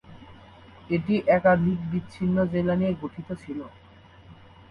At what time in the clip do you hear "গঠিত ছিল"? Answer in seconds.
3.01-3.59